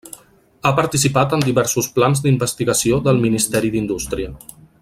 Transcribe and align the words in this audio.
Ha 0.67 0.71
participat 0.79 1.35
en 1.37 1.43
diversos 1.47 1.91
plans 1.99 2.25
d'investigació 2.25 3.01
del 3.09 3.25
Ministeri 3.27 3.75
d'Indústria. 3.77 4.37